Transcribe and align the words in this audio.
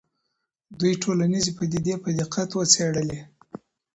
دوی 0.79 0.93
ټولنیزې 1.03 1.51
پدیدې 1.57 1.95
په 2.03 2.09
دقت 2.19 2.49
وڅېړلې. 2.53 3.19